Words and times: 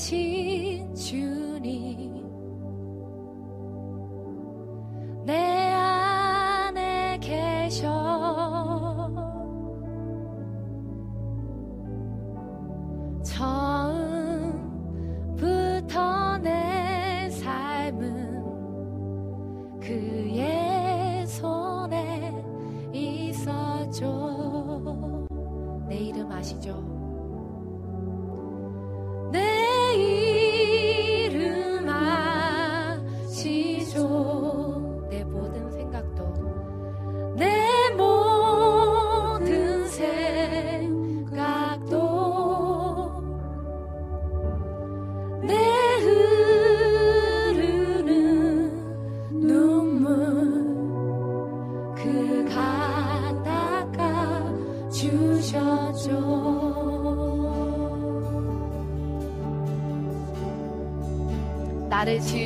起 0.00 0.29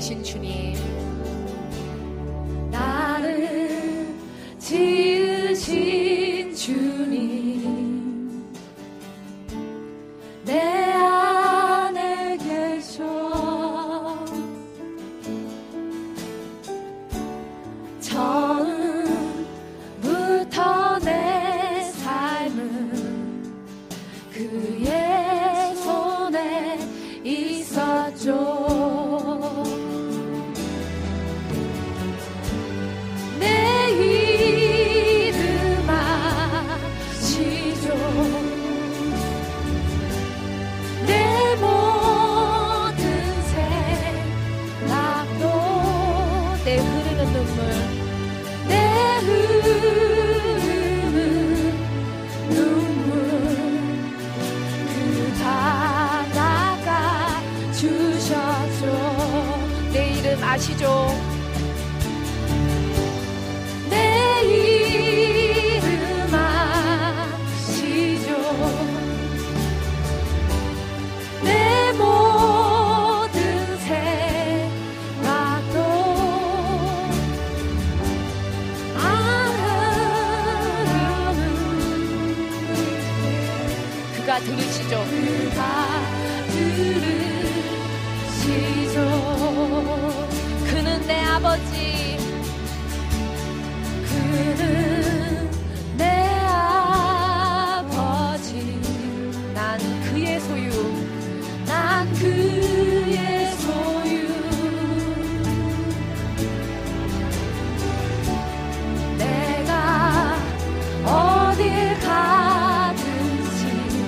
계신 0.05 0.23
주님. 0.23 0.74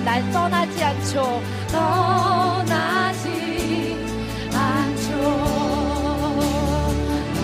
날 0.07 0.31
떠나지 0.31 0.81
않죠. 0.85 1.41
떠나지 1.69 3.27
않죠. 4.53 5.11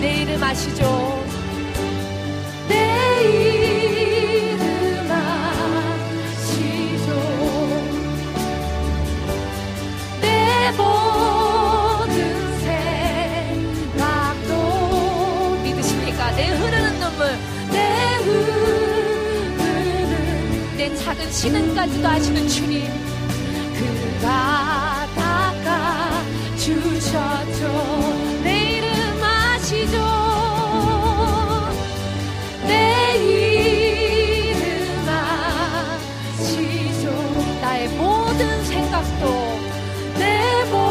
내 0.00 0.22
이름 0.22 0.42
아시죠? 0.42 1.23
작은 21.14 21.30
신음까지도 21.30 22.08
아시는 22.08 22.48
주님 22.48 22.88
그가 23.74 25.06
다가 25.14 26.24
주셨죠 26.56 28.40
내 28.42 28.78
이름 28.78 29.22
아시죠? 29.22 29.98
내 32.66 33.16
이름 33.16 35.08
아시죠? 36.28 37.10
나의 37.60 37.88
모든 37.90 38.64
생각도 38.64 39.58
내 40.18 40.64
모든 40.70 40.83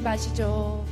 마시죠. 0.00 0.84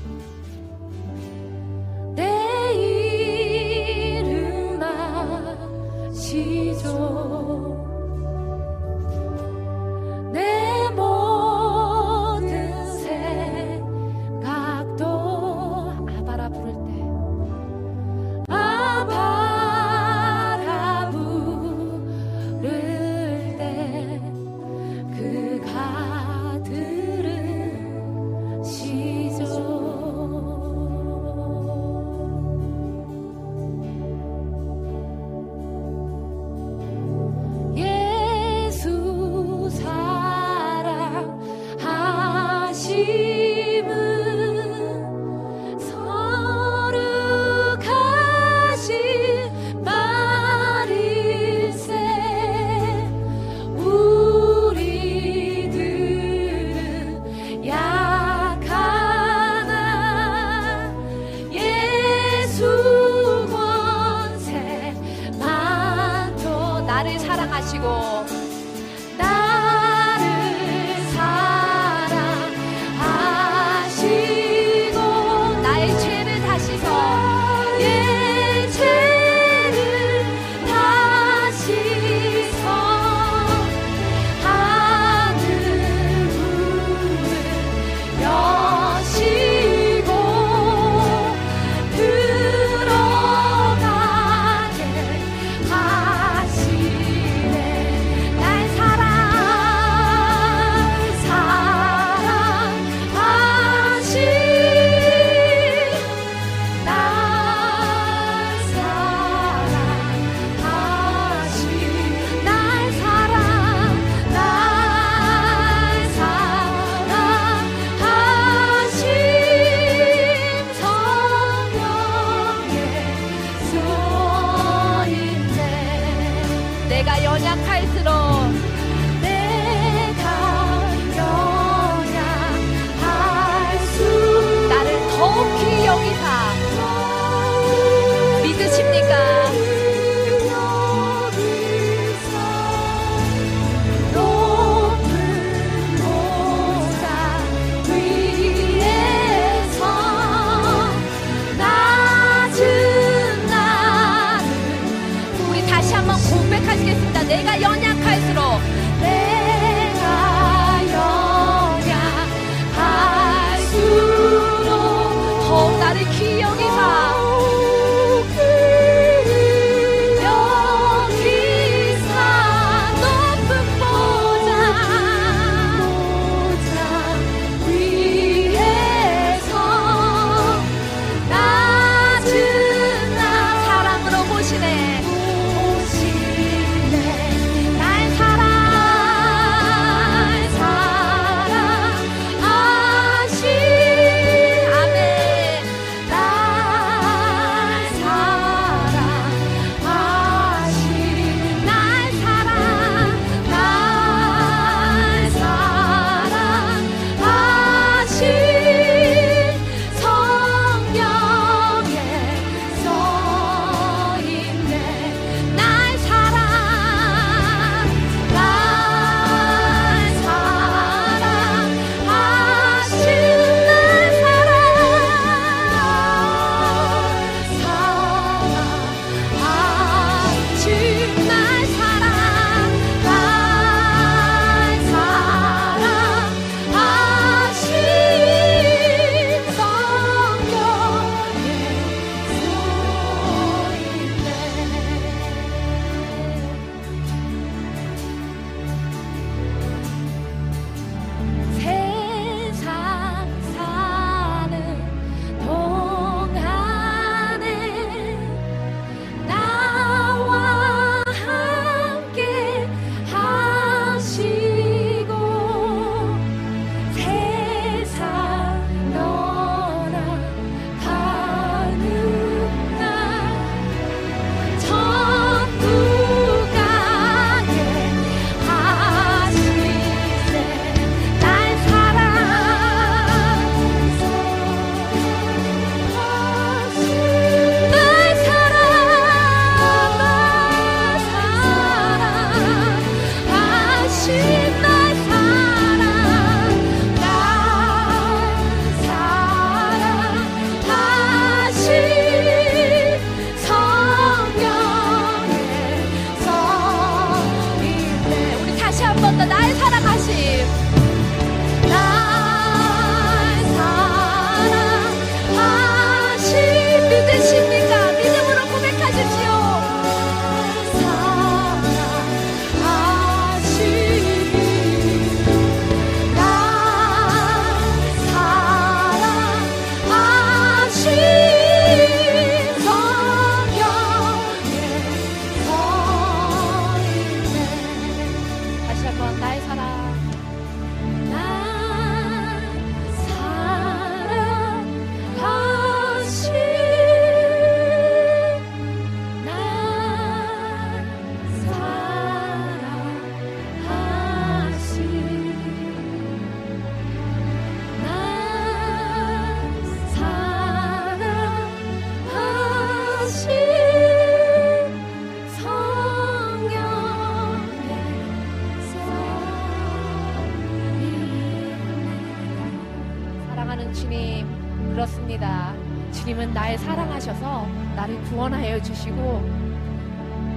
주시고 378.67 379.21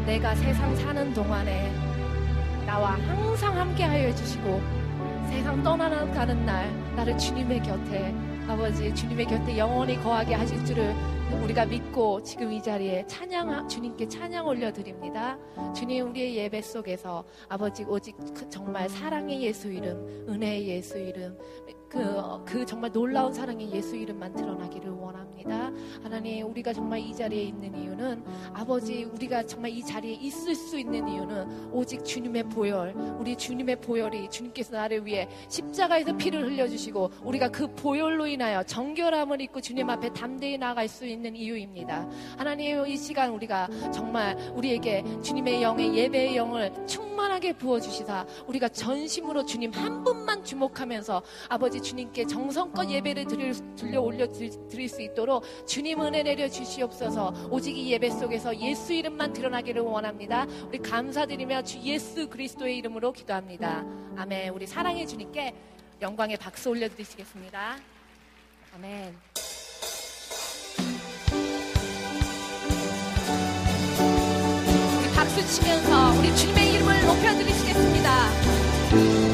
내가 0.05 0.36
세상 0.36 0.75
사는 0.75 1.13
동안에 1.13 1.71
나와 2.65 2.91
항상 2.91 3.57
함께 3.57 3.83
하여 3.83 4.13
주시고 4.13 4.62
세상 5.29 5.63
떠나가는 5.63 6.45
날 6.45 6.71
나를 6.95 7.17
주님의 7.17 7.63
곁에 7.63 8.13
아버지 8.48 8.93
주님의 8.93 9.25
곁에 9.25 9.57
영원히 9.57 10.00
거하게 10.01 10.36
하실 10.36 10.63
줄을 10.63 10.95
우리가 11.43 11.65
믿고 11.65 12.21
지금 12.24 12.51
이 12.51 12.62
자리에 12.62 13.05
찬양 13.07 13.67
주님께 13.67 14.07
찬양 14.07 14.48
올려드립니다. 14.48 15.38
주님 15.75 16.09
우리의 16.09 16.36
예배 16.38 16.62
속에서 16.62 17.24
아버지 17.48 17.83
오직 17.83 18.15
그 18.33 18.50
정말 18.50 18.89
사랑의 18.89 19.41
예수 19.41 19.71
이름, 19.71 20.25
은혜의 20.27 20.67
예수 20.67 20.98
이름, 20.98 21.38
그, 21.89 22.00
그 22.45 22.65
정말 22.65 22.91
놀라운 22.91 23.33
사랑의 23.33 23.71
예수 23.71 23.95
이름만 23.95 24.31
드러나기를 24.33 24.91
원합니다. 24.91 25.71
하나님, 26.03 26.48
우리가 26.48 26.71
정말 26.71 27.00
이 27.00 27.13
자리에 27.15 27.41
있는 27.41 27.75
이유는 27.75 28.24
아버지, 28.53 29.05
우리가 29.05 29.43
정말 29.48 29.71
이 29.71 29.83
자리에 29.83 30.13
있을 30.13 30.53
수 30.53 30.77
있는 30.77 31.07
이유는 31.07 31.71
오직 31.71 32.05
주님의 32.05 32.43
보혈, 32.43 32.93
우리 33.19 33.36
주님의 33.36 33.77
보혈이 33.81 34.29
주님께서 34.29 34.75
나를 34.75 35.05
위해 35.05 35.27
십자가에서 35.48 36.15
피를 36.15 36.45
흘려주시고 36.45 37.12
우리가 37.24 37.50
그 37.50 37.67
보혈로 37.74 38.27
인하여 38.27 38.62
정결함을 38.63 39.41
입고 39.41 39.59
주님 39.59 39.89
앞에 39.89 40.13
담대히 40.13 40.59
나갈 40.59 40.88
수 40.88 41.07
있는 41.07 41.18
이유입니다. 41.25 42.09
하나님, 42.38 42.85
이 42.88 42.97
시간 42.97 43.31
우리가 43.31 43.67
정말 43.93 44.38
우리에게 44.53 45.03
주님의 45.21 45.61
영의 45.61 45.95
예배의 45.95 46.35
영을 46.35 46.71
충만하게 46.88 47.53
부어주시사 47.53 48.25
우리가 48.47 48.69
전심으로 48.69 49.45
주님 49.45 49.71
한 49.71 50.03
분만 50.03 50.43
주목하면서 50.43 51.21
아버지 51.49 51.81
주님께 51.81 52.25
정성껏 52.25 52.89
예배를 52.89 53.25
드릴, 53.25 53.53
들려 53.75 54.01
올려 54.01 54.27
드릴 54.31 54.89
수 54.89 55.01
있도록 55.01 55.43
주님 55.67 56.01
은혜 56.01 56.23
내려 56.23 56.47
주시옵소서 56.47 57.49
오직 57.49 57.77
이 57.77 57.91
예배 57.91 58.09
속에서 58.11 58.57
예수 58.59 58.93
이름만 58.93 59.33
드러나기를 59.33 59.81
원합니다. 59.81 60.45
우리 60.67 60.77
감사드리며 60.79 61.63
주 61.63 61.79
예수 61.81 62.29
그리스도의 62.29 62.77
이름으로 62.77 63.11
기도합니다. 63.11 63.83
아멘. 64.15 64.53
우리 64.53 64.67
사랑의 64.67 65.07
주님께 65.07 65.53
영광의 66.01 66.38
박수 66.38 66.69
올려드리시겠습니다. 66.69 67.77
아멘. 68.75 69.48
박수 75.39 75.62
치면서 75.62 76.19
우리 76.19 76.36
주님의 76.36 76.74
이름을 76.74 77.05
높여드리시겠습니다. 77.05 79.28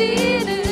주 0.00 0.69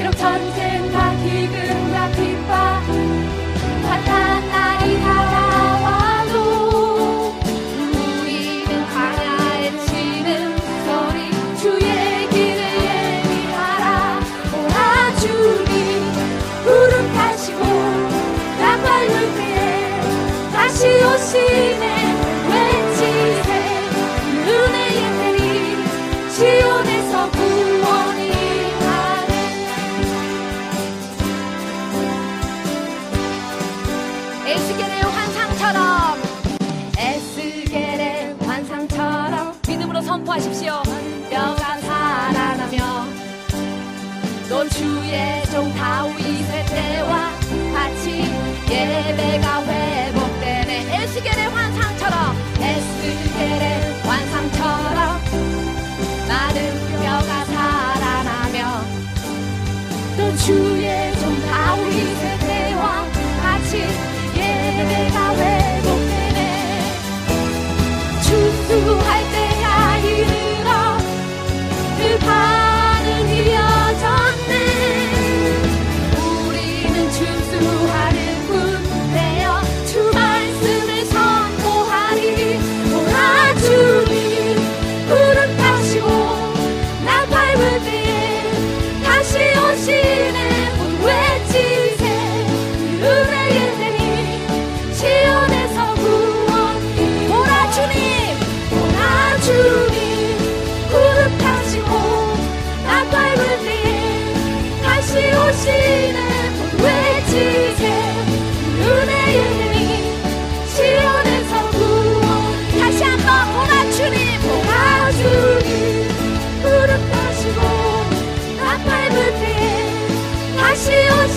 비록 0.00 0.16
전쟁과 0.16 1.14
기근과 1.16 2.08
핍박 2.12 2.89
주의 44.80 45.44
종 45.50 45.70
다윗의 45.74 46.66
때와 46.66 47.30
같이 47.74 48.24
예배가 48.70 49.62
회복되네. 49.66 51.02
에스겔의 51.02 51.48
환상처럼 51.48 52.34
에스겔의 52.58 54.00
환상처럼 54.02 55.20
마른 56.26 56.56
뼈가 57.02 57.44
살아나며 57.44 58.56
또 60.16 60.36
주의 60.36 60.99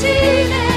see 0.03 0.72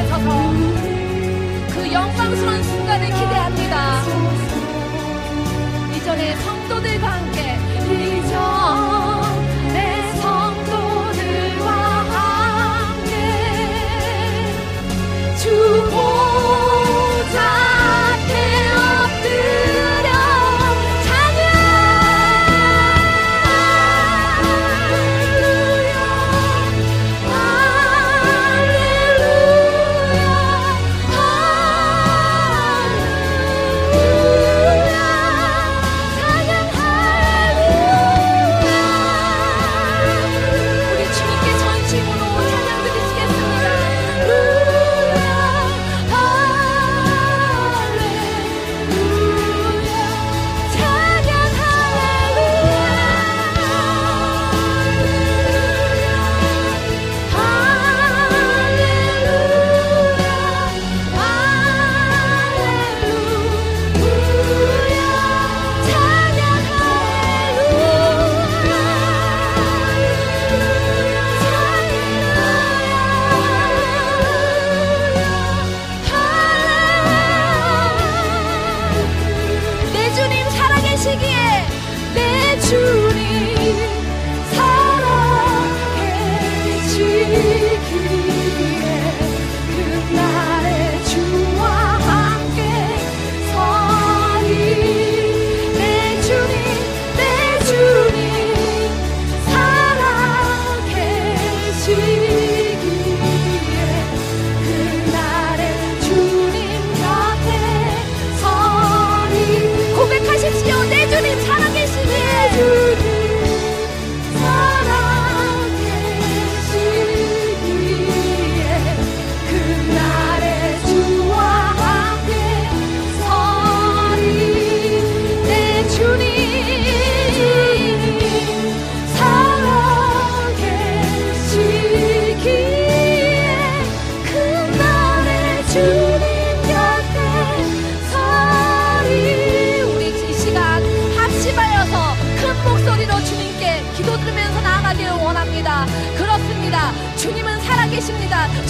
앞에 0.00 0.06
서서 0.08 0.50
그 1.74 1.92
영광스러운 1.92 2.62
순간을 2.62 3.06
기대합니다. 3.06 4.02
이전에 5.96 6.36
성도들과 6.36 7.06
함께 7.06 7.58
이전 7.92 8.89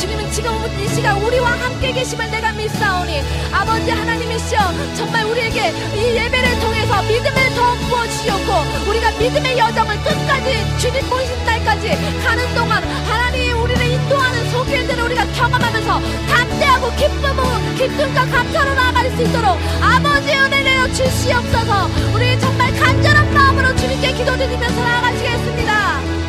주님은 0.01 0.33
지금 0.33 0.51
이 0.81 0.89
시간 0.89 1.21
우리와 1.23 1.51
함께 1.51 1.93
계심을 1.93 2.31
내가 2.31 2.53
믿사오니 2.53 3.21
아버지 3.53 3.91
하나님이시여 3.91 4.59
정말 4.97 5.25
우리에게 5.27 5.75
이 5.95 6.17
예배를 6.17 6.59
통해서 6.59 7.03
믿음을 7.03 7.55
더 7.55 7.75
부어주셨고 7.87 8.89
우리가 8.89 9.11
믿음의 9.11 9.59
여정을 9.59 9.95
끝까지 10.03 10.79
주님 10.79 11.07
보신 11.07 11.45
날까지 11.45 11.89
가는 12.25 12.55
동안 12.55 12.83
하나님이 12.83 13.53
우리를 13.53 13.87
인도하는 13.87 14.51
소길들을 14.51 15.05
우리가 15.05 15.27
경험하면서 15.33 16.01
담대하고 16.29 16.97
기쁨으로 16.97 17.45
기쁨과 17.77 18.25
감사로 18.25 18.73
나아갈 18.73 19.11
수 19.11 19.23
있도록 19.23 19.59
아버지 19.83 20.33
은혜내어 20.33 20.89
주시옵소서. 20.95 21.91
우리 22.15 22.41
정말 22.41 22.73
간절한 22.75 23.35
마음으로 23.35 23.77
주님께 23.77 24.15
기도드리면서 24.15 24.83
나아가시겠습니다. 24.83 26.20